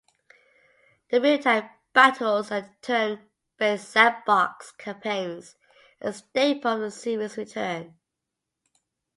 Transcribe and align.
The 1.11 1.21
real-time 1.21 1.69
battles 1.93 2.49
and 2.49 2.67
turn-based 2.81 3.87
sandbox 3.87 4.71
campaigns, 4.71 5.57
a 6.01 6.11
staple 6.11 6.71
of 6.71 6.79
the 6.79 6.89
series, 6.89 7.37
return. 7.37 7.95